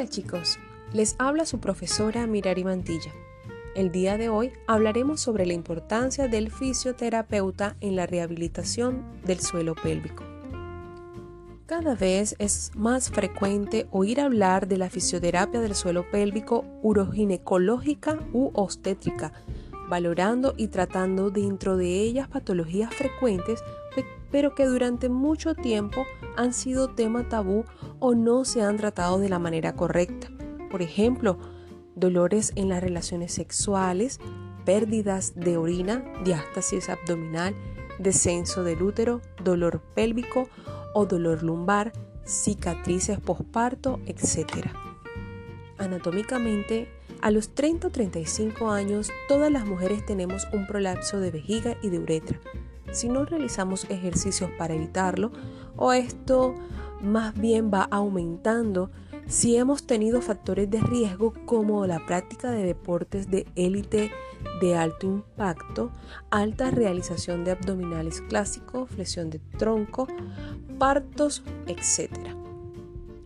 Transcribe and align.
Hola 0.00 0.08
chicos, 0.08 0.58
les 0.94 1.14
habla 1.18 1.44
su 1.44 1.60
profesora 1.60 2.26
Mirari 2.26 2.64
Mantilla. 2.64 3.12
El 3.74 3.92
día 3.92 4.16
de 4.16 4.30
hoy 4.30 4.50
hablaremos 4.66 5.20
sobre 5.20 5.44
la 5.44 5.52
importancia 5.52 6.26
del 6.26 6.50
fisioterapeuta 6.50 7.76
en 7.82 7.96
la 7.96 8.06
rehabilitación 8.06 9.04
del 9.26 9.40
suelo 9.40 9.74
pélvico. 9.74 10.24
Cada 11.66 11.94
vez 11.96 12.34
es 12.38 12.70
más 12.74 13.10
frecuente 13.10 13.88
oír 13.90 14.22
hablar 14.22 14.68
de 14.68 14.78
la 14.78 14.88
fisioterapia 14.88 15.60
del 15.60 15.74
suelo 15.74 16.10
pélvico 16.10 16.64
uroginecológica 16.80 18.20
u 18.32 18.52
obstétrica, 18.54 19.34
valorando 19.90 20.54
y 20.56 20.68
tratando 20.68 21.28
dentro 21.28 21.76
de 21.76 22.00
ellas 22.00 22.26
patologías 22.26 22.94
frecuentes 22.94 23.62
pero 24.30 24.54
que 24.54 24.66
durante 24.66 25.08
mucho 25.08 25.54
tiempo 25.54 26.06
han 26.36 26.52
sido 26.52 26.88
tema 26.88 27.28
tabú 27.28 27.64
o 27.98 28.14
no 28.14 28.44
se 28.44 28.62
han 28.62 28.76
tratado 28.76 29.18
de 29.18 29.28
la 29.28 29.38
manera 29.38 29.74
correcta. 29.74 30.28
Por 30.70 30.82
ejemplo, 30.82 31.38
dolores 31.94 32.52
en 32.54 32.68
las 32.68 32.82
relaciones 32.82 33.32
sexuales, 33.32 34.20
pérdidas 34.64 35.34
de 35.34 35.56
orina, 35.56 36.04
diástasis 36.24 36.88
abdominal, 36.88 37.54
descenso 37.98 38.62
del 38.62 38.82
útero, 38.82 39.20
dolor 39.42 39.82
pélvico 39.94 40.48
o 40.94 41.06
dolor 41.06 41.42
lumbar, 41.42 41.92
cicatrices 42.24 43.18
posparto, 43.18 44.00
etc. 44.06 44.68
Anatómicamente, 45.78 46.88
a 47.20 47.30
los 47.30 47.54
30 47.54 47.88
o 47.88 47.90
35 47.90 48.70
años, 48.70 49.10
todas 49.28 49.50
las 49.50 49.66
mujeres 49.66 50.06
tenemos 50.06 50.46
un 50.52 50.66
prolapso 50.66 51.20
de 51.20 51.30
vejiga 51.30 51.76
y 51.82 51.90
de 51.90 51.98
uretra 51.98 52.40
si 52.92 53.08
no 53.08 53.24
realizamos 53.24 53.86
ejercicios 53.90 54.50
para 54.58 54.74
evitarlo 54.74 55.32
o 55.76 55.92
esto 55.92 56.54
más 57.00 57.34
bien 57.34 57.70
va 57.72 57.82
aumentando 57.90 58.90
si 59.26 59.56
hemos 59.56 59.86
tenido 59.86 60.20
factores 60.20 60.68
de 60.68 60.80
riesgo 60.80 61.32
como 61.46 61.86
la 61.86 62.04
práctica 62.04 62.50
de 62.50 62.64
deportes 62.64 63.30
de 63.30 63.46
élite 63.54 64.10
de 64.60 64.74
alto 64.74 65.06
impacto, 65.06 65.92
alta 66.30 66.70
realización 66.70 67.44
de 67.44 67.52
abdominales 67.52 68.22
clásicos, 68.22 68.90
flexión 68.90 69.30
de 69.30 69.38
tronco, 69.38 70.08
partos, 70.78 71.42
etc. 71.66 72.10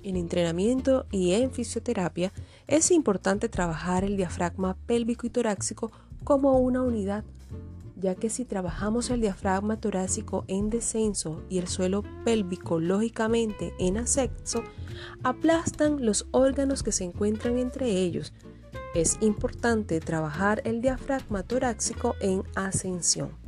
En 0.02 0.16
entrenamiento 0.16 1.06
y 1.10 1.32
en 1.32 1.50
fisioterapia 1.50 2.32
es 2.66 2.90
importante 2.90 3.48
trabajar 3.48 4.04
el 4.04 4.16
diafragma 4.16 4.76
pélvico 4.86 5.26
y 5.26 5.30
torácico 5.30 5.90
como 6.22 6.58
una 6.58 6.82
unidad 6.82 7.24
ya 8.04 8.14
que 8.14 8.28
si 8.28 8.44
trabajamos 8.44 9.08
el 9.08 9.22
diafragma 9.22 9.80
torácico 9.80 10.44
en 10.46 10.68
descenso 10.68 11.42
y 11.48 11.56
el 11.56 11.68
suelo 11.68 12.04
pélvico 12.22 12.78
lógicamente 12.78 13.72
en 13.78 13.96
ascenso, 13.96 14.62
aplastan 15.22 16.04
los 16.04 16.26
órganos 16.30 16.82
que 16.82 16.92
se 16.92 17.04
encuentran 17.04 17.56
entre 17.56 17.88
ellos. 17.88 18.34
Es 18.94 19.16
importante 19.22 20.00
trabajar 20.00 20.60
el 20.66 20.82
diafragma 20.82 21.44
torácico 21.44 22.14
en 22.20 22.42
ascensión. 22.54 23.43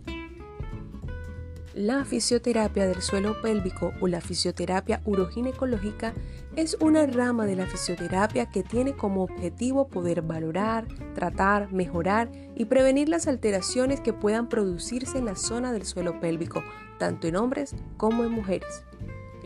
La 1.76 2.06
fisioterapia 2.06 2.86
del 2.86 3.02
suelo 3.02 3.38
pélvico 3.42 3.92
o 4.00 4.08
la 4.08 4.22
fisioterapia 4.22 5.02
uroginecológica 5.04 6.14
es 6.56 6.74
una 6.80 7.04
rama 7.04 7.44
de 7.44 7.54
la 7.54 7.66
fisioterapia 7.66 8.46
que 8.46 8.62
tiene 8.62 8.96
como 8.96 9.22
objetivo 9.22 9.86
poder 9.86 10.22
valorar, 10.22 10.86
tratar, 11.14 11.70
mejorar 11.74 12.32
y 12.54 12.64
prevenir 12.64 13.10
las 13.10 13.26
alteraciones 13.26 14.00
que 14.00 14.14
puedan 14.14 14.48
producirse 14.48 15.18
en 15.18 15.26
la 15.26 15.36
zona 15.36 15.70
del 15.70 15.84
suelo 15.84 16.18
pélvico, 16.18 16.62
tanto 16.98 17.26
en 17.26 17.36
hombres 17.36 17.74
como 17.98 18.24
en 18.24 18.30
mujeres. 18.30 18.82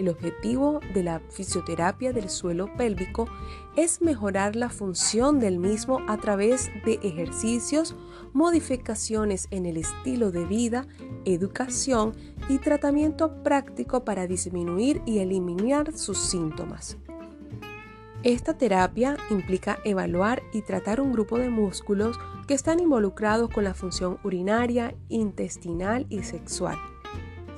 El 0.01 0.09
objetivo 0.09 0.81
de 0.95 1.03
la 1.03 1.21
fisioterapia 1.29 2.15
del 2.15 2.31
suelo 2.31 2.75
pélvico 2.75 3.29
es 3.77 4.01
mejorar 4.01 4.57
la 4.57 4.71
función 4.71 5.41
del 5.41 5.59
mismo 5.59 6.01
a 6.09 6.17
través 6.17 6.71
de 6.87 6.99
ejercicios, 7.03 7.95
modificaciones 8.33 9.47
en 9.51 9.67
el 9.67 9.77
estilo 9.77 10.31
de 10.31 10.47
vida, 10.47 10.87
educación 11.27 12.15
y 12.49 12.57
tratamiento 12.57 13.43
práctico 13.43 14.03
para 14.03 14.27
disminuir 14.27 15.03
y 15.05 15.19
eliminar 15.19 15.93
sus 15.93 16.17
síntomas. 16.17 16.97
Esta 18.23 18.57
terapia 18.57 19.19
implica 19.29 19.81
evaluar 19.85 20.43
y 20.55 20.63
tratar 20.63 21.03
un 21.03 21.13
grupo 21.13 21.37
de 21.37 21.51
músculos 21.51 22.19
que 22.49 22.55
están 22.55 22.81
involucrados 22.81 23.51
con 23.51 23.65
la 23.65 23.75
función 23.75 24.19
urinaria, 24.25 24.95
intestinal 25.11 26.07
y 26.09 26.23
sexual. 26.23 26.79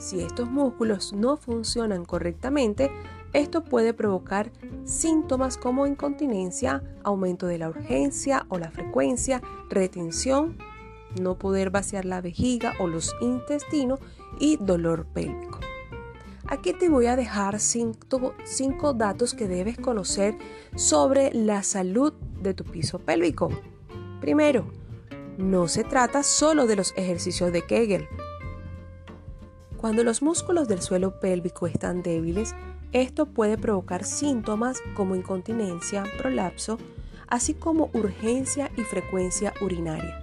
Si 0.02 0.20
estos 0.20 0.50
músculos 0.50 1.12
no 1.12 1.36
funcionan 1.36 2.04
correctamente, 2.04 2.90
esto 3.32 3.62
puede 3.62 3.94
provocar 3.94 4.50
síntomas 4.84 5.56
como 5.56 5.86
incontinencia, 5.86 6.82
aumento 7.04 7.46
de 7.46 7.58
la 7.58 7.68
urgencia 7.68 8.44
o 8.48 8.58
la 8.58 8.72
frecuencia, 8.72 9.40
retención, 9.70 10.58
no 11.20 11.38
poder 11.38 11.70
vaciar 11.70 12.04
la 12.04 12.20
vejiga 12.20 12.72
o 12.80 12.88
los 12.88 13.14
intestinos 13.20 14.00
y 14.40 14.56
dolor 14.56 15.06
pélvico. 15.06 15.60
Aquí 16.48 16.72
te 16.72 16.88
voy 16.88 17.06
a 17.06 17.14
dejar 17.14 17.60
cinco, 17.60 18.34
datos 18.94 19.34
que 19.34 19.46
debes 19.46 19.78
conocer 19.78 20.36
sobre 20.74 21.32
la 21.32 21.62
salud 21.62 22.12
de 22.40 22.54
tu 22.54 22.64
piso 22.64 22.98
pélvico. 22.98 23.50
Primero, 24.20 24.66
no 25.38 25.68
se 25.68 25.84
trata 25.84 26.24
solo 26.24 26.66
de 26.66 26.74
los 26.74 26.92
ejercicios 26.96 27.52
de 27.52 27.64
Kegel. 27.64 28.08
Cuando 29.82 30.04
los 30.04 30.22
músculos 30.22 30.68
del 30.68 30.80
suelo 30.80 31.18
pélvico 31.18 31.66
están 31.66 32.04
débiles, 32.04 32.54
esto 32.92 33.26
puede 33.26 33.58
provocar 33.58 34.04
síntomas 34.04 34.80
como 34.94 35.16
incontinencia, 35.16 36.04
prolapso, 36.18 36.78
así 37.26 37.54
como 37.54 37.90
urgencia 37.92 38.70
y 38.76 38.82
frecuencia 38.82 39.52
urinaria. 39.60 40.20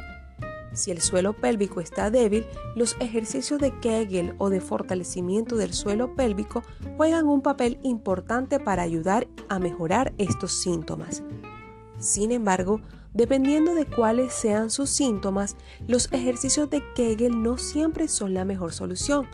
Si 0.71 0.91
el 0.91 1.01
suelo 1.01 1.33
pélvico 1.33 1.81
está 1.81 2.09
débil, 2.09 2.45
los 2.77 2.95
ejercicios 3.01 3.59
de 3.59 3.77
Kegel 3.81 4.33
o 4.37 4.49
de 4.49 4.61
fortalecimiento 4.61 5.57
del 5.57 5.73
suelo 5.73 6.15
pélvico 6.15 6.63
juegan 6.95 7.27
un 7.27 7.41
papel 7.41 7.79
importante 7.83 8.61
para 8.61 8.83
ayudar 8.83 9.27
a 9.49 9.59
mejorar 9.59 10.13
estos 10.17 10.53
síntomas. 10.53 11.21
Sin 11.97 12.31
embargo, 12.31 12.79
dependiendo 13.13 13.75
de 13.75 13.85
cuáles 13.85 14.31
sean 14.31 14.69
sus 14.69 14.89
síntomas, 14.89 15.57
los 15.85 16.09
ejercicios 16.13 16.69
de 16.69 16.81
Kegel 16.95 17.43
no 17.43 17.57
siempre 17.57 18.07
son 18.07 18.33
la 18.33 18.45
mejor 18.45 18.71
solución. 18.71 19.27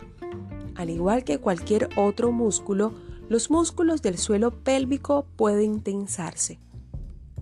Al 0.76 0.90
igual 0.90 1.24
que 1.24 1.38
cualquier 1.38 1.88
otro 1.96 2.32
músculo, 2.32 2.92
los 3.28 3.50
músculos 3.50 4.02
del 4.02 4.18
suelo 4.18 4.50
pélvico 4.50 5.26
pueden 5.36 5.80
tensarse. 5.80 6.58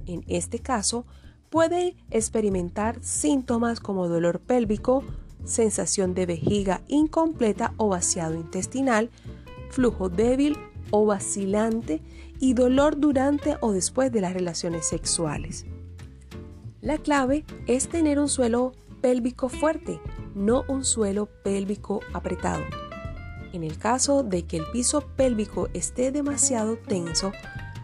En 0.06 0.24
este 0.28 0.60
caso, 0.60 1.04
puede 1.50 1.96
experimentar 2.10 3.02
síntomas 3.02 3.80
como 3.80 4.08
dolor 4.08 4.40
pélvico, 4.40 5.04
sensación 5.44 6.14
de 6.14 6.26
vejiga 6.26 6.80
incompleta 6.88 7.74
o 7.76 7.88
vaciado 7.88 8.34
intestinal, 8.34 9.10
flujo 9.70 10.08
débil 10.08 10.56
o 10.90 11.06
vacilante 11.06 12.00
y 12.38 12.54
dolor 12.54 12.98
durante 12.98 13.56
o 13.60 13.72
después 13.72 14.12
de 14.12 14.20
las 14.20 14.34
relaciones 14.34 14.86
sexuales. 14.86 15.66
La 16.80 16.98
clave 16.98 17.44
es 17.66 17.88
tener 17.88 18.18
un 18.18 18.28
suelo 18.28 18.72
pélvico 19.00 19.48
fuerte, 19.48 20.00
no 20.34 20.64
un 20.68 20.84
suelo 20.84 21.26
pélvico 21.42 22.00
apretado. 22.12 22.62
En 23.54 23.62
el 23.62 23.78
caso 23.78 24.24
de 24.24 24.42
que 24.42 24.56
el 24.56 24.66
piso 24.72 25.00
pélvico 25.14 25.68
esté 25.74 26.10
demasiado 26.10 26.76
tenso, 26.76 27.30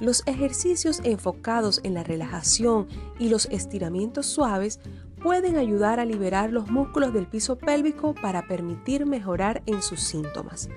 los 0.00 0.26
ejercicios 0.26 1.00
enfocados 1.04 1.80
en 1.84 1.94
la 1.94 2.02
relajación 2.02 2.88
y 3.20 3.28
los 3.28 3.46
estiramientos 3.46 4.26
suaves 4.26 4.80
pueden 5.22 5.56
ayudar 5.56 6.00
a 6.00 6.04
liberar 6.04 6.52
los 6.52 6.68
músculos 6.68 7.12
del 7.12 7.28
piso 7.28 7.56
pélvico 7.56 8.16
para 8.16 8.48
permitir 8.48 9.06
mejorar 9.06 9.62
en 9.66 9.80
sus 9.80 10.00
síntomas. 10.00 10.68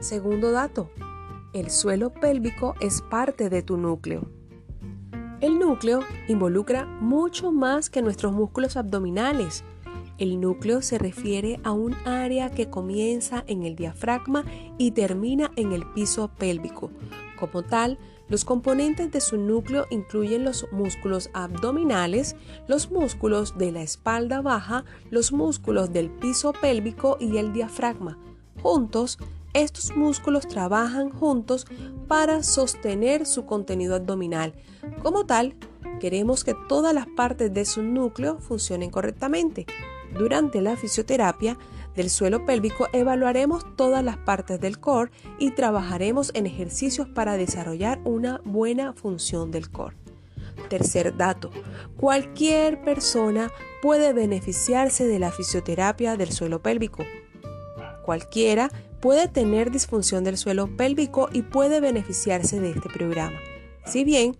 Segundo 0.00 0.50
dato, 0.50 0.90
el 1.54 1.70
suelo 1.70 2.12
pélvico 2.12 2.74
es 2.80 3.00
parte 3.00 3.48
de 3.48 3.62
tu 3.62 3.78
núcleo. 3.78 4.28
El 5.40 5.58
núcleo 5.58 6.00
involucra 6.28 6.84
mucho 6.84 7.50
más 7.50 7.88
que 7.88 8.02
nuestros 8.02 8.34
músculos 8.34 8.76
abdominales. 8.76 9.64
El 10.18 10.40
núcleo 10.40 10.82
se 10.82 10.98
refiere 10.98 11.58
a 11.64 11.72
un 11.72 11.94
área 12.04 12.50
que 12.50 12.70
comienza 12.70 13.44
en 13.46 13.64
el 13.64 13.76
diafragma 13.76 14.44
y 14.78 14.92
termina 14.92 15.50
en 15.56 15.72
el 15.72 15.84
piso 15.92 16.30
pélvico. 16.38 16.90
Como 17.38 17.62
tal, 17.62 17.98
los 18.28 18.44
componentes 18.44 19.10
de 19.10 19.20
su 19.20 19.36
núcleo 19.36 19.86
incluyen 19.90 20.44
los 20.44 20.66
músculos 20.72 21.28
abdominales, 21.34 22.36
los 22.68 22.90
músculos 22.90 23.58
de 23.58 23.72
la 23.72 23.82
espalda 23.82 24.40
baja, 24.40 24.84
los 25.10 25.32
músculos 25.32 25.92
del 25.92 26.08
piso 26.08 26.52
pélvico 26.52 27.16
y 27.20 27.36
el 27.38 27.52
diafragma. 27.52 28.18
Juntos, 28.62 29.18
estos 29.54 29.94
músculos 29.94 30.48
trabajan 30.48 31.10
juntos 31.10 31.66
para 32.08 32.42
sostener 32.42 33.26
su 33.26 33.44
contenido 33.44 33.96
abdominal. 33.96 34.54
Como 35.02 35.26
tal, 35.26 35.54
queremos 36.00 36.44
que 36.44 36.54
todas 36.68 36.94
las 36.94 37.06
partes 37.06 37.52
de 37.52 37.64
su 37.64 37.82
núcleo 37.82 38.38
funcionen 38.38 38.90
correctamente. 38.90 39.66
Durante 40.12 40.60
la 40.60 40.76
fisioterapia 40.76 41.58
del 41.94 42.10
suelo 42.10 42.44
pélvico 42.44 42.88
evaluaremos 42.92 43.64
todas 43.76 44.04
las 44.04 44.16
partes 44.16 44.60
del 44.60 44.78
core 44.78 45.10
y 45.38 45.52
trabajaremos 45.52 46.30
en 46.34 46.46
ejercicios 46.46 47.08
para 47.08 47.36
desarrollar 47.36 48.00
una 48.04 48.40
buena 48.44 48.92
función 48.92 49.50
del 49.50 49.70
core. 49.70 49.96
Tercer 50.68 51.16
dato, 51.16 51.50
cualquier 51.96 52.82
persona 52.82 53.50
puede 53.80 54.12
beneficiarse 54.12 55.06
de 55.06 55.18
la 55.18 55.30
fisioterapia 55.30 56.16
del 56.16 56.32
suelo 56.32 56.62
pélvico. 56.62 57.04
Cualquiera 58.04 58.70
puede 59.00 59.28
tener 59.28 59.70
disfunción 59.70 60.24
del 60.24 60.36
suelo 60.36 60.76
pélvico 60.76 61.28
y 61.32 61.42
puede 61.42 61.80
beneficiarse 61.80 62.60
de 62.60 62.70
este 62.70 62.88
programa. 62.88 63.38
Si 63.84 64.04
bien 64.04 64.36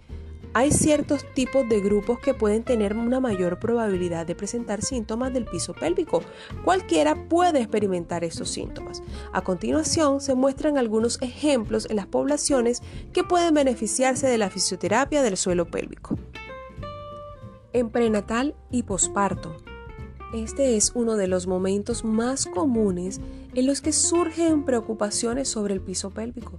hay 0.55 0.71
ciertos 0.71 1.25
tipos 1.35 1.69
de 1.69 1.81
grupos 1.81 2.19
que 2.19 2.35
pueden 2.35 2.63
tener 2.63 2.95
una 2.95 3.21
mayor 3.21 3.59
probabilidad 3.59 4.27
de 4.27 4.35
presentar 4.35 4.83
síntomas 4.83 5.33
del 5.33 5.47
piso 5.47 5.73
pélvico. 5.73 6.23
Cualquiera 6.65 7.29
puede 7.29 7.61
experimentar 7.61 8.23
estos 8.23 8.51
síntomas. 8.51 9.03
A 9.33 9.43
continuación 9.43 10.21
se 10.21 10.35
muestran 10.35 10.77
algunos 10.77 11.21
ejemplos 11.23 11.87
en 11.89 11.97
las 11.97 12.07
poblaciones 12.07 12.83
que 13.13 13.25
pueden 13.25 13.55
beneficiarse 13.55 14.27
de 14.27 14.39
la 14.39 14.51
fisioterapia 14.51 15.23
del 15.23 15.37
suelo 15.37 15.67
pélvico. 15.67 16.19
En 17.73 17.89
prenatal 17.89 18.55
y 18.71 18.83
posparto. 18.83 19.57
Este 20.35 20.77
es 20.77 20.93
uno 20.95 21.17
de 21.17 21.29
los 21.29 21.47
momentos 21.47 22.05
más 22.05 22.47
comunes 22.47 23.21
en 23.55 23.67
los 23.67 23.81
que 23.81 23.93
surgen 23.93 24.65
preocupaciones 24.65 25.49
sobre 25.49 25.75
el 25.75 25.81
piso 25.81 26.11
pélvico 26.11 26.59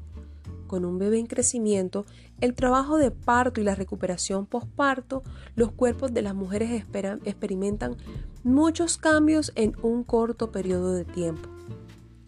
con 0.68 0.86
un 0.86 0.98
bebé 0.98 1.20
en 1.20 1.26
crecimiento, 1.26 2.06
el 2.42 2.54
trabajo 2.56 2.98
de 2.98 3.12
parto 3.12 3.62
y 3.62 3.64
la 3.64 3.76
recuperación 3.76 4.46
postparto, 4.46 5.24
los 5.56 5.72
cuerpos 5.72 6.14
de 6.14 6.22
las 6.22 6.36
mujeres 6.36 6.84
experimentan 7.24 7.98
muchos 8.44 8.98
cambios 8.98 9.52
en 9.56 9.76
un 9.82 10.04
corto 10.04 10.52
periodo 10.52 10.94
de 10.94 11.06
tiempo. 11.06 11.50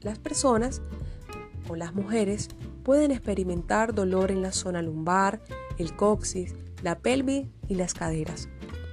Las 0.01 0.19
personas 0.19 0.81
o 1.67 1.75
las 1.75 1.95
mujeres 1.95 2.49
pueden 2.83 3.11
experimentar 3.11 3.93
dolor 3.93 4.31
en 4.31 4.41
la 4.41 4.51
zona 4.51 4.81
lumbar, 4.81 5.41
el 5.77 5.95
coxis, 5.95 6.53
la 6.83 6.99
pelvis 6.99 7.47
y 7.67 7.75
las 7.75 7.93
caderas. 7.93 8.47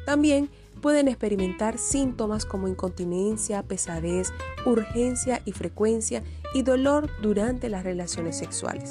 También 0.06 0.50
pueden 0.80 1.08
experimentar 1.08 1.78
síntomas 1.78 2.44
como 2.44 2.68
incontinencia, 2.68 3.62
pesadez, 3.62 4.32
urgencia 4.66 5.40
y 5.44 5.52
frecuencia 5.52 6.22
y 6.54 6.62
dolor 6.62 7.08
durante 7.22 7.68
las 7.68 7.84
relaciones 7.84 8.36
sexuales. 8.36 8.90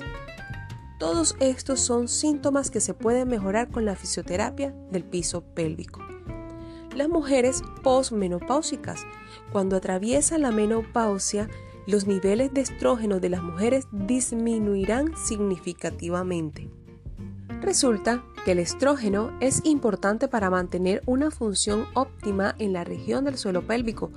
Todos 1.02 1.36
estos 1.40 1.80
son 1.80 2.08
síntomas 2.08 2.70
que 2.70 2.80
se 2.80 2.94
pueden 2.94 3.28
mejorar 3.28 3.72
con 3.72 3.86
la 3.86 3.96
fisioterapia 3.96 4.72
del 4.92 5.04
piso 5.04 5.42
pélvico. 5.42 6.00
Las 6.96 7.10
mujeres 7.10 7.64
posmenopáusicas, 7.82 9.04
cuando 9.52 9.78
atraviesan 9.78 10.44
la 10.44 10.52
menopausia, 10.52 11.50
los 11.88 12.06
niveles 12.06 12.54
de 12.54 12.62
estrógeno 12.62 13.20
de 13.20 13.30
las 13.30 13.42
mujeres 13.42 13.88
disminuirán 13.92 15.18
significativamente. 15.18 16.70
Resulta 17.62 18.24
que 18.46 18.52
el 18.52 18.60
estrógeno 18.60 19.36
es 19.40 19.66
importante 19.66 20.28
para 20.28 20.52
mantener 20.52 21.02
una 21.08 21.32
función 21.32 21.88
óptima 21.96 22.54
en 22.60 22.74
la 22.74 22.84
región 22.84 23.26
del 23.26 23.40
suelo 23.40 23.66
pélvico, 23.66 24.12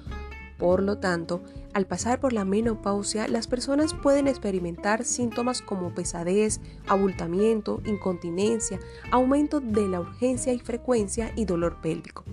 por 0.65 0.83
lo 0.83 0.97
tanto, 0.97 1.43
al 1.75 1.85
pasar 1.87 2.21
por 2.21 2.33
la 2.33 2.47
menopausia, 2.47 3.29
las 3.29 3.47
personas 3.49 3.93
pueden 3.93 4.27
experimentar 4.27 5.05
síntomas 5.05 5.61
como 5.61 5.95
pesadez, 5.95 6.59
abultamiento, 6.87 7.83
incontinencia, 7.85 8.81
aumento 9.11 9.61
de 9.61 9.87
la 9.89 10.01
urgencia 10.01 10.55
y 10.55 10.59
frecuencia 10.61 11.33
y 11.37 11.45
dolor 11.45 11.83
pélvico. 11.83 12.25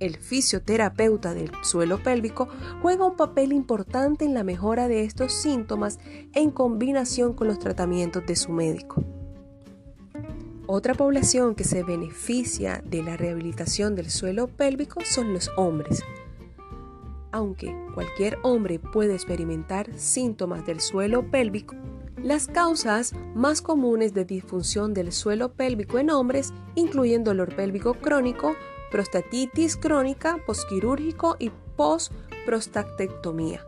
El 0.00 0.16
fisioterapeuta 0.16 1.34
del 1.34 1.50
suelo 1.64 2.02
pélvico 2.02 2.48
juega 2.80 3.04
un 3.04 3.16
papel 3.18 3.52
importante 3.52 4.24
en 4.24 4.32
la 4.32 4.42
mejora 4.42 4.88
de 4.88 5.04
estos 5.04 5.34
síntomas 5.34 5.98
en 6.32 6.50
combinación 6.50 7.34
con 7.34 7.46
los 7.46 7.58
tratamientos 7.58 8.24
de 8.24 8.36
su 8.36 8.52
médico. 8.52 9.04
Otra 10.66 10.94
población 10.94 11.54
que 11.54 11.64
se 11.64 11.82
beneficia 11.82 12.82
de 12.86 13.02
la 13.02 13.18
rehabilitación 13.18 13.94
del 13.94 14.08
suelo 14.08 14.46
pélvico 14.46 15.02
son 15.04 15.34
los 15.34 15.50
hombres 15.58 16.02
aunque 17.36 17.76
cualquier 17.92 18.38
hombre 18.42 18.78
puede 18.78 19.12
experimentar 19.12 19.92
síntomas 19.98 20.64
del 20.64 20.80
suelo 20.80 21.30
pélvico, 21.30 21.76
las 22.22 22.46
causas 22.46 23.12
más 23.34 23.60
comunes 23.60 24.14
de 24.14 24.24
disfunción 24.24 24.94
del 24.94 25.12
suelo 25.12 25.52
pélvico 25.52 25.98
en 25.98 26.10
hombres 26.10 26.54
incluyen 26.76 27.24
dolor 27.24 27.54
pélvico 27.54 27.92
crónico, 27.92 28.54
prostatitis 28.90 29.76
crónica, 29.76 30.38
posquirúrgico 30.46 31.36
y 31.38 31.50
postprostatectomía. 31.76 33.60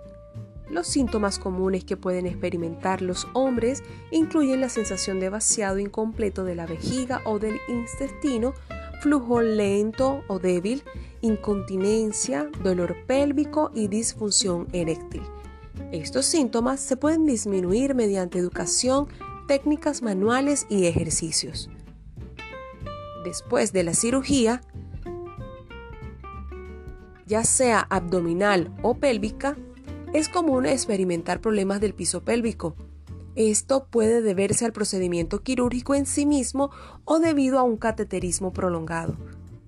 Los 0.71 0.87
síntomas 0.87 1.38
comunes 1.38 1.85
que 1.85 1.99
pueden 1.99 2.26
experimentar 2.26 3.03
los 3.03 3.29
hombres 3.35 3.82
incluyen 4.11 4.62
la 4.62 4.71
sensación 4.71 5.21
de 5.21 5.29
vaciado 5.29 5.79
incompleto 5.79 6.44
de 6.44 6.55
la 6.55 6.64
vejiga 6.64 7.21
o 7.26 7.38
del 7.38 7.59
intestino, 7.69 8.55
flujo 9.00 9.41
lento 9.41 10.23
o 10.29 10.39
débil, 10.39 10.83
incontinencia, 11.21 12.49
dolor 12.62 12.97
pélvico 13.06 13.71
y 13.75 13.89
disfunción 13.89 14.69
eréctil. 14.73 15.23
Estos 15.93 16.27
síntomas 16.27 16.81
se 16.81 16.97
pueden 16.97 17.25
disminuir 17.25 17.95
mediante 17.95 18.39
educación, 18.39 19.09
técnicas 19.47 20.03
manuales 20.03 20.67
y 20.69 20.87
ejercicios. 20.87 21.71
Después 23.25 23.73
de 23.73 23.85
la 23.85 23.95
cirugía, 23.95 24.61
ya 27.27 27.45
sea 27.45 27.81
abdominal 27.81 28.75
o 28.83 28.95
pélvica, 28.95 29.56
es 30.12 30.29
común 30.29 30.67
experimentar 30.67 31.41
problemas 31.41 31.81
del 31.81 31.95
piso 31.95 32.23
pélvico, 32.23 32.75
esto 33.38 33.87
puede 33.87 34.20
deberse 34.20 34.64
al 34.64 34.73
procedimiento 34.73 35.43
quirúrgico 35.43 35.94
en 35.94 36.06
sí 36.06 36.26
mismo 36.26 36.70
o 37.05 37.20
debido 37.20 37.61
a 37.61 37.62
un 37.62 37.76
cateterismo 37.76 38.52
prolongado. 38.52 39.17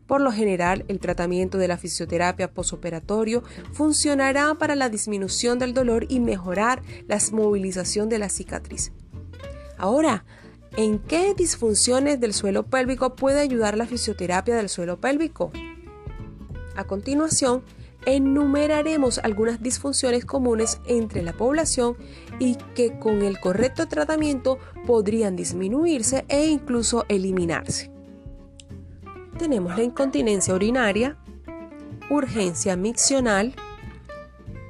Por 0.09 0.21
lo 0.21 0.33
general, 0.33 0.85
el 0.89 0.99
tratamiento 0.99 1.57
de 1.57 1.69
la 1.69 1.79
fisioterapia 1.79 2.53
posoperatorio 2.53 3.45
funcionará 3.73 4.57
para 4.57 4.75
la 4.75 4.89
disminución 4.89 5.61
del 5.61 5.73
dolor 5.73 6.07
y 6.09 6.19
mejorar 6.19 6.83
la 7.07 7.21
movilización 7.31 8.09
de 8.09 8.19
la 8.19 8.29
cicatriz. 8.29 8.91
Ahora, 9.79 10.25
¿en 10.77 10.99
qué 10.99 11.33
disfunciones 11.35 12.19
del 12.19 12.35
suelo 12.35 12.65
pélvico 12.65 13.15
puede 13.15 13.39
ayudar 13.39 13.77
la 13.77 13.87
fisioterapia 13.87 14.57
del 14.57 14.69
suelo 14.69 15.01
pélvico? 15.01 15.53
A 16.75 16.83
continuación, 16.83 17.63
enumeraremos 18.07 19.19
algunas 19.19 19.63
disfunciones 19.63 20.25
comunes 20.25 20.81
entre 20.87 21.23
la 21.23 21.33
población 21.33 21.97
y 22.39 22.57
que 22.75 22.99
con 22.99 23.23
el 23.23 23.39
correcto 23.41 23.89
tratamiento 23.89 24.59
podrían 24.87 25.37
disminuirse 25.37 26.25
e 26.29 26.47
incluso 26.47 27.05
eliminarse. 27.09 27.91
Tenemos 29.39 29.77
la 29.77 29.83
incontinencia 29.83 30.55
urinaria, 30.55 31.17
urgencia 32.11 32.77
miccional, 32.77 33.55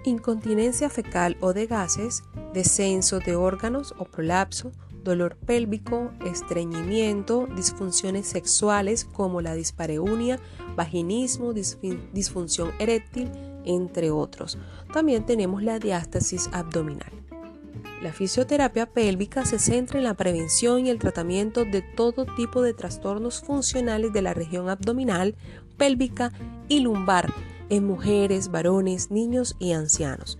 incontinencia 0.04 0.88
fecal 0.88 1.36
o 1.40 1.52
de 1.52 1.66
gases, 1.66 2.22
descenso 2.52 3.18
de 3.18 3.36
órganos 3.36 3.94
o 3.98 4.04
prolapso, 4.04 4.72
dolor 5.02 5.36
pélvico, 5.36 6.12
estreñimiento, 6.24 7.48
disfunciones 7.56 8.26
sexuales 8.26 9.04
como 9.04 9.40
la 9.40 9.54
dispareunia, 9.54 10.38
vaginismo, 10.76 11.52
disfunción 11.52 12.70
eréctil, 12.78 13.30
entre 13.64 14.10
otros. 14.10 14.58
También 14.92 15.24
tenemos 15.26 15.62
la 15.62 15.78
diástasis 15.78 16.48
abdominal. 16.52 17.10
La 18.02 18.12
fisioterapia 18.14 18.86
pélvica 18.86 19.44
se 19.44 19.58
centra 19.58 19.98
en 19.98 20.04
la 20.04 20.14
prevención 20.14 20.86
y 20.86 20.90
el 20.90 20.98
tratamiento 20.98 21.66
de 21.66 21.82
todo 21.82 22.24
tipo 22.34 22.62
de 22.62 22.72
trastornos 22.72 23.40
funcionales 23.42 24.12
de 24.14 24.22
la 24.22 24.32
región 24.32 24.70
abdominal, 24.70 25.34
pélvica 25.76 26.32
y 26.68 26.80
lumbar 26.80 27.30
en 27.68 27.86
mujeres, 27.86 28.50
varones, 28.50 29.10
niños 29.10 29.54
y 29.58 29.72
ancianos. 29.72 30.38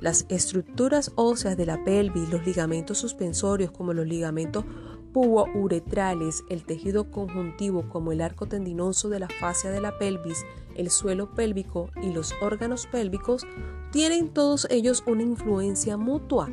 Las 0.00 0.26
estructuras 0.28 1.12
óseas 1.16 1.56
de 1.56 1.66
la 1.66 1.82
pelvis, 1.82 2.30
los 2.30 2.46
ligamentos 2.46 2.98
suspensorios 2.98 3.72
como 3.72 3.92
los 3.92 4.06
ligamentos 4.06 4.64
pubouretrales, 5.12 6.44
el 6.48 6.64
tejido 6.64 7.10
conjuntivo 7.10 7.88
como 7.88 8.12
el 8.12 8.20
arco 8.20 8.46
tendinoso 8.46 9.08
de 9.08 9.18
la 9.18 9.28
fascia 9.28 9.70
de 9.70 9.80
la 9.80 9.98
pelvis, 9.98 10.44
el 10.76 10.90
suelo 10.90 11.34
pélvico 11.34 11.90
y 12.00 12.12
los 12.12 12.32
órganos 12.40 12.86
pélvicos 12.86 13.44
tienen 13.90 14.28
todos 14.28 14.68
ellos 14.70 15.02
una 15.06 15.22
influencia 15.22 15.96
mutua. 15.96 16.48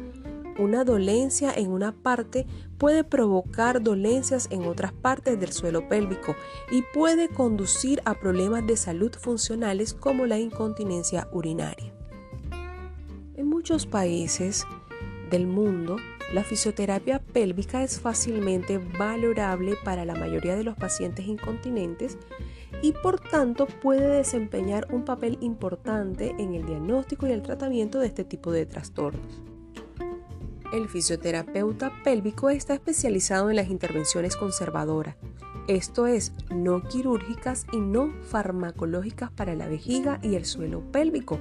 Una 0.58 0.86
dolencia 0.86 1.54
en 1.54 1.70
una 1.70 1.92
parte 1.92 2.48
puede 2.78 3.04
provocar 3.04 3.84
dolencias 3.84 4.48
en 4.52 4.66
otras 4.66 4.94
partes 4.94 5.40
del 5.40 5.52
suelo 5.52 5.88
pélvico 5.90 6.34
y 6.72 6.82
puede 6.94 7.30
conducir 7.30 8.02
a 8.06 8.16
problemas 8.16 8.66
de 8.66 8.78
salud 8.78 9.12
funcionales 9.20 9.94
como 9.94 10.25
la 10.25 10.40
incontinencia 10.40 11.28
urinaria. 11.32 11.95
Muchos 13.66 13.88
países 13.88 14.68
del 15.32 15.48
mundo, 15.48 15.98
la 16.32 16.44
fisioterapia 16.44 17.18
pélvica 17.18 17.82
es 17.82 18.00
fácilmente 18.00 18.78
valorable 18.78 19.74
para 19.84 20.06
la 20.06 20.14
mayoría 20.14 20.56
de 20.56 20.64
los 20.64 20.78
pacientes 20.78 21.26
incontinentes 21.26 22.20
y 22.84 22.92
por 22.92 23.20
tanto 23.20 23.66
puede 23.66 24.08
desempeñar 24.08 24.86
un 24.94 25.04
papel 25.04 25.40
importante 25.42 26.36
en 26.38 26.54
el 26.54 26.68
diagnóstico 26.68 27.26
y 27.26 27.32
el 27.32 27.42
tratamiento 27.42 27.98
de 27.98 28.06
este 28.06 28.24
tipo 28.24 28.52
de 28.52 28.68
trastornos. 28.68 29.42
El 30.72 30.88
fisioterapeuta 30.88 31.92
pélvico 32.04 32.52
está 32.52 32.76
especializado 32.76 33.50
en 33.50 33.56
las 33.56 33.72
intervenciones 33.72 34.36
conservadoras, 34.36 35.16
esto 35.68 36.06
es, 36.06 36.34
no 36.54 36.84
quirúrgicas 36.84 37.66
y 37.74 37.80
no 37.80 38.14
farmacológicas 38.30 39.32
para 39.32 39.56
la 39.56 39.68
vejiga 39.68 40.20
y 40.22 40.36
el 40.36 40.46
suelo 40.46 40.84
pélvico. 40.92 41.40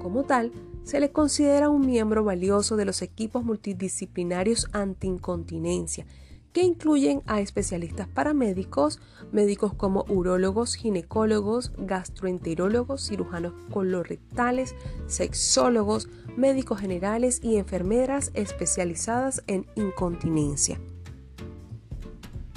Como 0.00 0.22
tal, 0.22 0.52
se 0.88 1.00
le 1.00 1.12
considera 1.12 1.68
un 1.68 1.84
miembro 1.84 2.24
valioso 2.24 2.74
de 2.76 2.86
los 2.86 3.02
equipos 3.02 3.44
multidisciplinarios 3.44 4.68
anti-incontinencia, 4.72 6.06
que 6.54 6.62
incluyen 6.62 7.20
a 7.26 7.42
especialistas 7.42 8.08
paramédicos, 8.08 8.98
médicos 9.30 9.74
como 9.74 10.06
urólogos, 10.08 10.76
ginecólogos, 10.76 11.72
gastroenterólogos, 11.76 13.06
cirujanos 13.06 13.52
colorectales, 13.70 14.74
sexólogos, 15.08 16.08
médicos 16.38 16.80
generales 16.80 17.40
y 17.42 17.58
enfermeras 17.58 18.30
especializadas 18.32 19.42
en 19.46 19.66
incontinencia. 19.74 20.80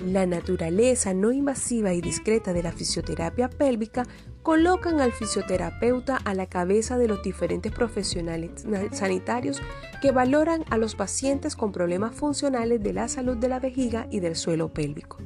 La 0.05 0.25
naturaleza 0.25 1.13
no 1.13 1.31
invasiva 1.31 1.93
y 1.93 2.01
discreta 2.01 2.53
de 2.53 2.63
la 2.63 2.72
fisioterapia 2.72 3.50
pélvica 3.50 4.08
colocan 4.41 5.00
al 5.00 5.12
fisioterapeuta 5.12 6.17
a 6.17 6.34
la 6.34 6.48
cabeza 6.48 6.98
de 6.98 7.08
los 7.08 7.22
diferentes 7.22 7.72
profesionales 7.72 8.65
sanitarios 8.91 9.62
que 10.01 10.12
valoran 10.12 10.65
a 10.72 10.77
los 10.77 10.96
pacientes 10.96 11.55
con 11.55 11.72
problemas 11.72 12.15
funcionales 12.15 12.81
de 12.81 12.93
la 12.93 13.08
salud 13.08 13.38
de 13.38 13.50
la 13.50 13.60
vejiga 13.60 14.08
y 14.10 14.22
del 14.22 14.36
suelo 14.36 14.74
pélvico. 14.74 15.20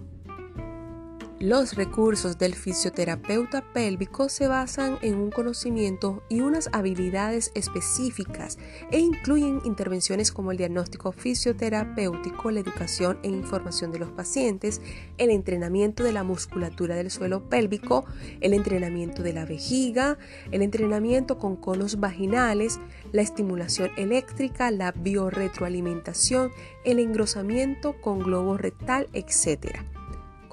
Los 1.41 1.75
recursos 1.75 2.37
del 2.37 2.55
fisioterapeuta 2.55 3.61
pélvico 3.73 4.29
se 4.29 4.47
basan 4.47 4.97
en 5.01 5.15
un 5.15 5.31
conocimiento 5.31 6.23
y 6.29 6.39
unas 6.39 6.69
habilidades 6.71 7.51
específicas 7.55 8.57
e 8.89 8.99
incluyen 8.99 9.59
intervenciones 9.65 10.31
como 10.31 10.53
el 10.53 10.57
diagnóstico 10.57 11.11
fisioterapéutico, 11.11 12.51
la 12.51 12.61
educación 12.61 13.19
e 13.21 13.27
información 13.27 13.91
de 13.91 13.99
los 13.99 14.11
pacientes, 14.11 14.79
el 15.17 15.29
entrenamiento 15.29 16.05
de 16.05 16.13
la 16.13 16.23
musculatura 16.23 16.95
del 16.95 17.11
suelo 17.11 17.49
pélvico, 17.49 18.05
el 18.39 18.53
entrenamiento 18.53 19.21
de 19.21 19.33
la 19.33 19.43
vejiga, 19.45 20.17
el 20.51 20.61
entrenamiento 20.61 21.37
con 21.37 21.57
conos 21.57 21.99
vaginales, 21.99 22.79
la 23.11 23.23
estimulación 23.23 23.91
eléctrica, 23.97 24.71
la 24.71 24.93
biorretroalimentación, 24.93 26.51
el 26.85 26.99
engrosamiento 26.99 27.99
con 27.99 28.19
globo 28.19 28.55
rectal, 28.57 29.09
etc. 29.11 29.83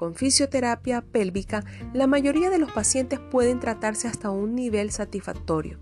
Con 0.03 0.15
fisioterapia 0.15 0.99
pélvica, 0.99 1.63
la 1.93 2.07
mayoría 2.07 2.49
de 2.49 2.59
los 2.59 2.73
pacientes 2.73 3.19
pueden 3.19 3.61
tratarse 3.61 4.09
hasta 4.09 4.31
un 4.31 4.53
nivel 4.53 4.91
satisfactorio. 4.91 5.79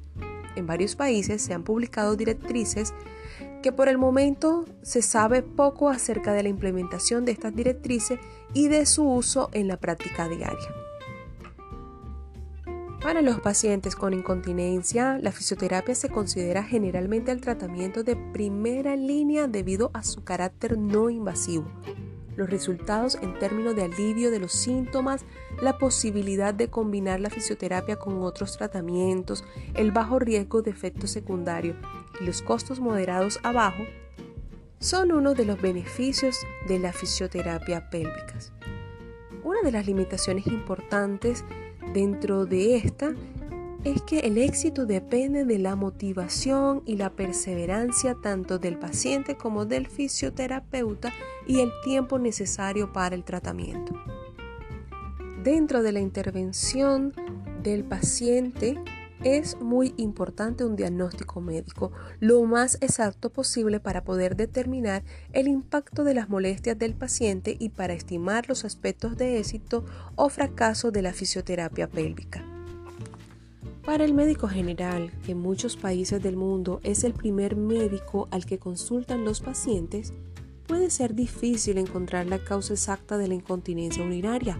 En 0.55 0.67
varios 0.67 0.95
países 0.95 1.41
se 1.41 1.55
han 1.55 1.63
publicado 1.63 2.15
directrices 2.15 2.93
que 3.63 3.71
por 3.71 3.89
el 3.89 3.97
momento 3.97 4.65
se 4.83 5.01
sabe 5.01 5.41
poco 5.41 5.89
acerca 5.89 6.33
de 6.33 6.43
la 6.43 6.49
implementación 6.49 7.25
de 7.25 7.31
estas 7.31 7.55
directrices 7.55 8.19
y 8.53 8.67
de 8.67 8.85
su 8.85 9.09
uso 9.09 9.49
en 9.53 9.67
la 9.67 9.77
práctica 9.77 10.29
diaria. 10.29 10.69
Para 13.01 13.23
los 13.23 13.39
pacientes 13.39 13.95
con 13.95 14.13
incontinencia, 14.13 15.17
la 15.17 15.31
fisioterapia 15.31 15.95
se 15.95 16.09
considera 16.09 16.63
generalmente 16.63 17.31
el 17.31 17.41
tratamiento 17.41 18.03
de 18.03 18.15
primera 18.15 18.95
línea 18.95 19.47
debido 19.47 19.89
a 19.95 20.03
su 20.03 20.23
carácter 20.23 20.77
no 20.77 21.09
invasivo 21.09 21.65
los 22.35 22.49
resultados 22.49 23.15
en 23.21 23.37
términos 23.39 23.75
de 23.75 23.83
alivio 23.83 24.31
de 24.31 24.39
los 24.39 24.51
síntomas, 24.51 25.25
la 25.61 25.77
posibilidad 25.77 26.53
de 26.53 26.69
combinar 26.69 27.19
la 27.19 27.29
fisioterapia 27.29 27.97
con 27.97 28.21
otros 28.23 28.57
tratamientos, 28.57 29.43
el 29.73 29.91
bajo 29.91 30.19
riesgo 30.19 30.61
de 30.61 30.71
efectos 30.71 31.11
secundarios 31.11 31.75
y 32.19 32.25
los 32.25 32.41
costos 32.41 32.79
moderados 32.79 33.39
abajo, 33.43 33.83
son 34.79 35.11
uno 35.11 35.33
de 35.33 35.45
los 35.45 35.61
beneficios 35.61 36.37
de 36.67 36.79
la 36.79 36.91
fisioterapia 36.91 37.89
pélvica. 37.89 38.39
Una 39.43 39.61
de 39.61 39.71
las 39.71 39.85
limitaciones 39.85 40.47
importantes 40.47 41.43
dentro 41.93 42.45
de 42.45 42.77
esta 42.77 43.13
es 43.83 44.01
que 44.03 44.19
el 44.19 44.37
éxito 44.37 44.85
depende 44.85 45.43
de 45.43 45.57
la 45.57 45.75
motivación 45.75 46.83
y 46.85 46.97
la 46.97 47.09
perseverancia 47.09 48.15
tanto 48.21 48.59
del 48.59 48.77
paciente 48.77 49.35
como 49.35 49.65
del 49.65 49.87
fisioterapeuta 49.87 51.11
y 51.47 51.61
el 51.61 51.71
tiempo 51.83 52.19
necesario 52.19 52.93
para 52.93 53.15
el 53.15 53.23
tratamiento. 53.23 53.93
Dentro 55.43 55.81
de 55.81 55.91
la 55.91 55.99
intervención 55.99 57.13
del 57.63 57.83
paciente 57.83 58.77
es 59.23 59.59
muy 59.59 59.93
importante 59.97 60.63
un 60.63 60.75
diagnóstico 60.75 61.41
médico 61.41 61.91
lo 62.19 62.43
más 62.43 62.77
exacto 62.81 63.31
posible 63.31 63.79
para 63.79 64.03
poder 64.03 64.35
determinar 64.35 65.03
el 65.33 65.47
impacto 65.47 66.03
de 66.03 66.13
las 66.13 66.29
molestias 66.29 66.77
del 66.77 66.93
paciente 66.93 67.55
y 67.59 67.69
para 67.69 67.93
estimar 67.93 68.47
los 68.47 68.63
aspectos 68.63 69.17
de 69.17 69.39
éxito 69.39 69.85
o 70.15 70.29
fracaso 70.29 70.91
de 70.91 71.01
la 71.01 71.13
fisioterapia 71.13 71.87
pélvica. 71.87 72.60
Para 73.85 74.05
el 74.05 74.13
médico 74.13 74.47
general, 74.47 75.11
que 75.25 75.31
en 75.31 75.39
muchos 75.39 75.75
países 75.75 76.21
del 76.21 76.37
mundo 76.37 76.79
es 76.83 77.03
el 77.03 77.13
primer 77.13 77.55
médico 77.55 78.27
al 78.29 78.45
que 78.45 78.59
consultan 78.59 79.25
los 79.25 79.41
pacientes, 79.41 80.13
puede 80.67 80.91
ser 80.91 81.15
difícil 81.15 81.79
encontrar 81.79 82.27
la 82.27 82.43
causa 82.43 82.73
exacta 82.73 83.17
de 83.17 83.27
la 83.27 83.33
incontinencia 83.33 84.05
urinaria. 84.05 84.59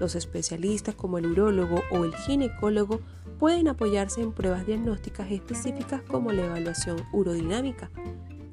Los 0.00 0.16
especialistas 0.16 0.96
como 0.96 1.18
el 1.18 1.26
urólogo 1.26 1.80
o 1.92 2.04
el 2.04 2.14
ginecólogo 2.14 3.00
pueden 3.38 3.68
apoyarse 3.68 4.20
en 4.20 4.32
pruebas 4.32 4.66
diagnósticas 4.66 5.30
específicas 5.30 6.02
como 6.02 6.32
la 6.32 6.46
evaluación 6.46 6.96
urodinámica. 7.12 7.90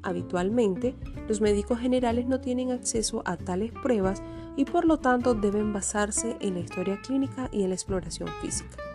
Habitualmente, 0.02 0.94
los 1.26 1.40
médicos 1.40 1.80
generales 1.80 2.26
no 2.26 2.40
tienen 2.40 2.70
acceso 2.70 3.22
a 3.24 3.36
tales 3.36 3.72
pruebas 3.72 4.22
y 4.56 4.64
por 4.64 4.84
lo 4.84 4.98
tanto 4.98 5.34
deben 5.34 5.72
basarse 5.72 6.36
en 6.40 6.54
la 6.54 6.60
historia 6.60 7.00
clínica 7.02 7.48
y 7.50 7.64
en 7.64 7.70
la 7.70 7.74
exploración 7.74 8.28
física. 8.40 8.93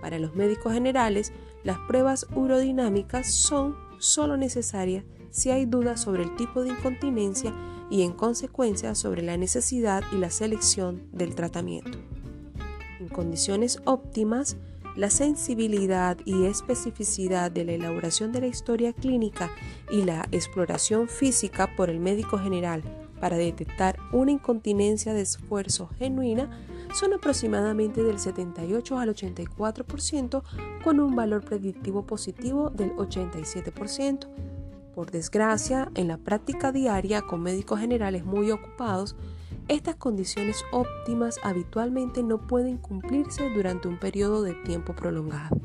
Para 0.00 0.18
los 0.18 0.34
médicos 0.34 0.72
generales, 0.72 1.32
las 1.62 1.78
pruebas 1.86 2.26
urodinámicas 2.34 3.30
son 3.30 3.76
solo 3.98 4.36
necesarias 4.36 5.04
si 5.30 5.50
hay 5.50 5.66
dudas 5.66 6.00
sobre 6.00 6.22
el 6.22 6.34
tipo 6.36 6.62
de 6.62 6.70
incontinencia 6.70 7.54
y 7.90 8.02
en 8.02 8.12
consecuencia 8.12 8.94
sobre 8.94 9.22
la 9.22 9.36
necesidad 9.36 10.02
y 10.12 10.16
la 10.16 10.30
selección 10.30 11.08
del 11.12 11.34
tratamiento. 11.34 11.98
En 12.98 13.08
condiciones 13.08 13.80
óptimas, 13.84 14.56
la 14.96 15.10
sensibilidad 15.10 16.18
y 16.24 16.46
especificidad 16.46 17.50
de 17.50 17.64
la 17.64 17.72
elaboración 17.72 18.32
de 18.32 18.40
la 18.40 18.46
historia 18.46 18.92
clínica 18.92 19.50
y 19.90 20.02
la 20.02 20.26
exploración 20.32 21.08
física 21.08 21.74
por 21.76 21.90
el 21.90 22.00
médico 22.00 22.38
general 22.38 22.82
para 23.20 23.36
detectar 23.36 23.98
una 24.12 24.32
incontinencia 24.32 25.14
de 25.14 25.20
esfuerzo 25.20 25.88
genuina 25.98 26.50
son 26.94 27.12
aproximadamente 27.14 28.02
del 28.02 28.18
78 28.18 28.98
al 28.98 29.14
84% 29.14 30.42
con 30.82 31.00
un 31.00 31.14
valor 31.14 31.44
predictivo 31.44 32.06
positivo 32.06 32.70
del 32.70 32.92
87%. 32.96 34.28
Por 34.94 35.10
desgracia, 35.10 35.90
en 35.94 36.08
la 36.08 36.18
práctica 36.18 36.72
diaria 36.72 37.22
con 37.22 37.42
médicos 37.42 37.80
generales 37.80 38.24
muy 38.24 38.50
ocupados, 38.50 39.16
estas 39.68 39.94
condiciones 39.96 40.64
óptimas 40.72 41.38
habitualmente 41.42 42.22
no 42.22 42.46
pueden 42.46 42.76
cumplirse 42.76 43.48
durante 43.50 43.88
un 43.88 43.98
periodo 43.98 44.42
de 44.42 44.54
tiempo 44.54 44.94
prolongado. 44.94 45.60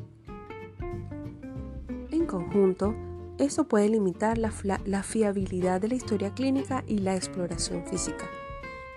En 2.11 2.25
conjunto, 2.27 2.93
esto 3.39 3.67
puede 3.67 3.89
limitar 3.89 4.37
la, 4.37 4.53
la 4.85 5.03
fiabilidad 5.03 5.81
de 5.81 5.89
la 5.89 5.95
historia 5.95 6.33
clínica 6.33 6.83
y 6.87 6.99
la 6.99 7.15
exploración 7.15 7.83
física 7.85 8.25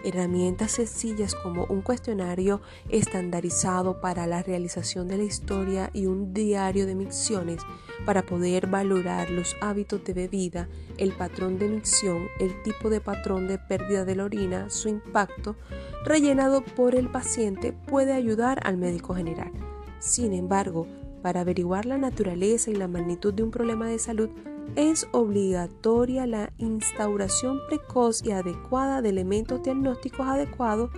herramientas 0.05 0.73
sencillas 0.73 1.35
como 1.35 1.65
un 1.67 1.83
cuestionario 1.83 2.61
estandarizado 2.89 4.01
para 4.01 4.27
la 4.27 4.43
realización 4.43 5.09
de 5.09 5.19
la 5.19 5.25
historia 5.25 5.91
y 5.93 6.07
un 6.07 6.33
diario 6.33 6.87
de 6.87 6.95
micciones 6.95 7.63
para 8.05 8.23
poder 8.23 8.67
valorar 8.69 9.31
los 9.31 9.57
hábitos 9.61 10.05
de 10.05 10.15
bebida, 10.15 10.69
el 10.97 11.13
patrón 11.13 11.59
de 11.59 11.69
micción, 11.69 12.29
el 12.41 12.63
tipo 12.63 12.91
de 12.91 13.01
patrón 13.01 13.49
de 13.49 13.59
pérdida 13.59 14.05
de 14.05 14.17
la 14.17 14.25
orina, 14.25 14.71
su 14.71 14.89
impacto, 14.89 15.57
rellenado 16.05 16.65
por 16.65 16.95
el 16.95 17.11
paciente 17.11 17.73
puede 17.73 18.13
ayudar 18.13 18.61
al 18.65 18.77
médico 18.77 19.15
general. 19.15 19.53
Sin 19.99 20.33
embargo, 20.33 20.87
para 21.23 21.41
averiguar 21.41 21.87
la 21.87 21.99
naturaleza 21.99 22.71
y 22.71 22.75
la 22.75 22.89
magnitud 22.89 23.35
de 23.35 23.43
un 23.43 23.51
problema 23.51 23.89
de 23.89 23.99
salud, 23.99 24.31
es 24.77 25.09
obligatoria 25.13 26.27
la 26.27 26.53
instauración 26.59 27.61
precoz 27.69 28.25
y 28.25 28.31
adecuada 28.31 29.03
de 29.03 29.09
elementos 29.09 29.63
diagnósticos 29.63 30.27
adecuados 30.27 30.91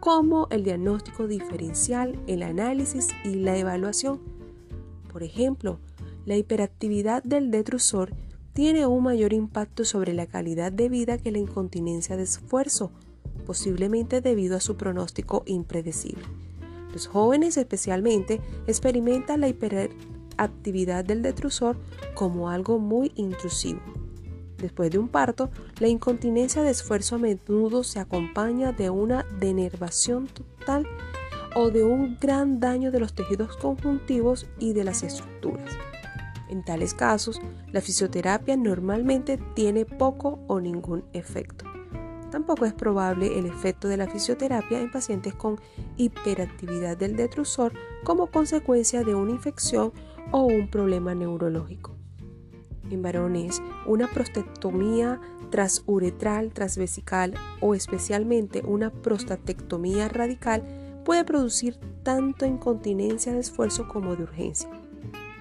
como 0.00 0.46
el 0.50 0.62
diagnóstico 0.62 1.26
diferencial, 1.26 2.18
el 2.26 2.42
análisis 2.42 3.08
y 3.24 3.34
la 3.34 3.56
evaluación. 3.56 4.20
Por 5.12 5.22
ejemplo, 5.22 5.80
la 6.24 6.36
hiperactividad 6.36 7.22
del 7.22 7.50
detrusor 7.50 8.12
tiene 8.52 8.86
un 8.86 9.02
mayor 9.02 9.32
impacto 9.32 9.84
sobre 9.84 10.14
la 10.14 10.26
calidad 10.26 10.72
de 10.72 10.88
vida 10.88 11.18
que 11.18 11.32
la 11.32 11.38
incontinencia 11.38 12.16
de 12.16 12.22
esfuerzo, 12.22 12.90
posiblemente 13.44 14.20
debido 14.20 14.56
a 14.56 14.60
su 14.60 14.76
pronóstico 14.76 15.42
impredecible. 15.46 16.24
Los 16.92 17.06
jóvenes 17.06 17.56
especialmente 17.56 18.40
experimentan 18.66 19.40
la 19.40 19.48
hiperactividad 20.36 21.04
del 21.04 21.22
detrusor 21.22 21.76
como 22.14 22.50
algo 22.50 22.78
muy 22.78 23.12
intrusivo. 23.16 23.80
Después 24.58 24.90
de 24.90 24.98
un 24.98 25.08
parto, 25.08 25.50
la 25.80 25.88
incontinencia 25.88 26.62
de 26.62 26.70
esfuerzo 26.70 27.16
a 27.16 27.18
menudo 27.18 27.84
se 27.84 28.00
acompaña 28.00 28.72
de 28.72 28.90
una 28.90 29.24
denervación 29.38 30.28
total 30.28 30.86
o 31.54 31.70
de 31.70 31.84
un 31.84 32.18
gran 32.20 32.58
daño 32.60 32.90
de 32.90 33.00
los 33.00 33.14
tejidos 33.14 33.56
conjuntivos 33.56 34.46
y 34.58 34.72
de 34.72 34.84
las 34.84 35.02
estructuras. 35.02 35.70
En 36.48 36.64
tales 36.64 36.94
casos, 36.94 37.40
la 37.72 37.80
fisioterapia 37.80 38.56
normalmente 38.56 39.38
tiene 39.54 39.84
poco 39.84 40.38
o 40.46 40.60
ningún 40.60 41.04
efecto. 41.12 41.64
Tampoco 42.30 42.66
es 42.66 42.72
probable 42.72 43.38
el 43.38 43.46
efecto 43.46 43.88
de 43.88 43.96
la 43.96 44.08
fisioterapia 44.08 44.80
en 44.80 44.90
pacientes 44.90 45.34
con 45.34 45.60
hiperactividad 45.96 46.96
del 46.96 47.16
detrusor 47.16 47.72
como 48.04 48.26
consecuencia 48.26 49.04
de 49.04 49.14
una 49.14 49.32
infección 49.32 49.92
o 50.30 50.42
un 50.42 50.68
problema 50.68 51.14
neurológico. 51.14 51.96
En 52.90 53.02
varones, 53.02 53.62
una 53.86 54.06
prostatectomía 54.06 55.20
transuretral, 55.50 56.52
transvesical 56.52 57.34
o 57.60 57.74
especialmente 57.74 58.62
una 58.64 58.90
prostatectomía 58.90 60.08
radical 60.08 60.62
puede 61.04 61.24
producir 61.24 61.76
tanto 62.02 62.46
incontinencia 62.46 63.32
de 63.32 63.40
esfuerzo 63.40 63.88
como 63.88 64.16
de 64.16 64.24
urgencia. 64.24 64.68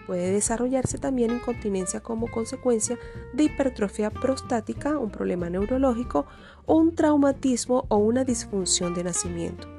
Puede 0.05 0.31
desarrollarse 0.31 0.99
también 0.99 1.31
incontinencia 1.31 1.99
como 1.99 2.29
consecuencia 2.29 2.99
de 3.33 3.45
hipertrofia 3.45 4.11
prostática, 4.11 4.99
un 4.99 5.09
problema 5.09 5.49
neurológico, 5.49 6.27
un 6.67 6.93
traumatismo 6.93 7.85
o 7.89 7.97
una 7.97 8.23
disfunción 8.23 8.93
de 8.93 9.03
nacimiento. 9.03 9.74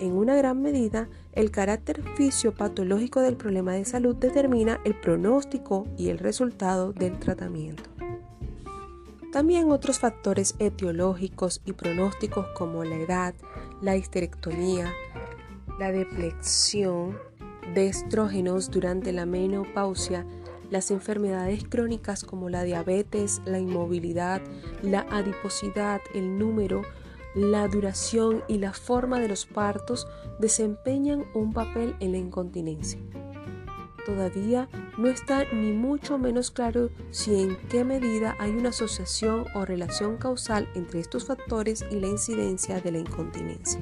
En 0.00 0.12
una 0.12 0.34
gran 0.34 0.62
medida, 0.62 1.10
el 1.34 1.50
carácter 1.50 2.02
fisiopatológico 2.16 3.20
del 3.20 3.36
problema 3.36 3.74
de 3.74 3.84
salud 3.84 4.16
determina 4.16 4.80
el 4.84 4.98
pronóstico 4.98 5.86
y 5.98 6.08
el 6.08 6.18
resultado 6.18 6.94
del 6.94 7.18
tratamiento. 7.18 7.82
También 9.30 9.70
otros 9.70 9.98
factores 9.98 10.54
etiológicos 10.58 11.60
y 11.66 11.74
pronósticos 11.74 12.46
como 12.56 12.82
la 12.82 12.96
edad, 12.96 13.34
la 13.82 13.94
histerectomía, 13.96 14.90
la 15.78 15.92
deplexión 15.92 17.18
de 17.74 17.86
estrógenos 17.86 18.70
durante 18.70 19.12
la 19.12 19.26
menopausia, 19.26 20.24
las 20.70 20.90
enfermedades 20.90 21.64
crónicas 21.68 22.24
como 22.24 22.48
la 22.48 22.62
diabetes, 22.62 23.42
la 23.44 23.58
inmovilidad, 23.58 24.40
la 24.82 25.00
adiposidad, 25.10 26.00
el 26.14 26.38
número, 26.38 26.82
la 27.34 27.68
duración 27.68 28.42
y 28.48 28.58
la 28.58 28.72
forma 28.72 29.20
de 29.20 29.28
los 29.28 29.46
partos 29.46 30.06
desempeñan 30.38 31.24
un 31.34 31.52
papel 31.52 31.94
en 32.00 32.12
la 32.12 32.18
incontinencia. 32.18 33.00
Todavía 34.06 34.68
no 34.98 35.08
está 35.08 35.44
ni 35.52 35.72
mucho 35.72 36.18
menos 36.18 36.50
claro 36.50 36.90
si 37.10 37.40
en 37.40 37.56
qué 37.68 37.84
medida 37.84 38.34
hay 38.38 38.50
una 38.50 38.70
asociación 38.70 39.44
o 39.54 39.64
relación 39.64 40.16
causal 40.16 40.68
entre 40.74 41.00
estos 41.00 41.26
factores 41.26 41.84
y 41.90 42.00
la 42.00 42.08
incidencia 42.08 42.80
de 42.80 42.92
la 42.92 42.98
incontinencia. 42.98 43.80